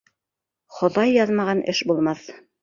[0.77, 2.25] Хоҙай яҙмаған эш булмаҫ.